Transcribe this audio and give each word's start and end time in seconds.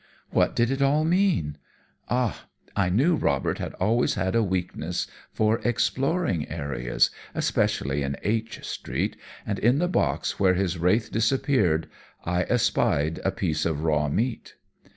What 0.31 0.55
did 0.55 0.71
it 0.71 0.81
all 0.81 1.03
mean? 1.03 1.59
Ah! 2.09 2.47
I 2.75 2.89
knew 2.89 3.15
Robert 3.15 3.59
had 3.59 3.75
always 3.75 4.15
had 4.15 4.33
a 4.33 4.41
weakness 4.41 5.05
for 5.31 5.59
exploring 5.59 6.49
areas, 6.49 7.11
especially 7.35 8.01
in 8.01 8.17
H 8.23 8.65
Street, 8.65 9.15
and 9.45 9.59
in 9.59 9.77
the 9.77 9.87
box 9.87 10.39
where 10.39 10.55
his 10.55 10.79
wraith 10.79 11.11
disappeared 11.11 11.87
I 12.25 12.45
espied 12.49 13.19
a 13.23 13.29
piece 13.29 13.63
of 13.63 13.83
raw 13.83 14.09
meat! 14.09 14.55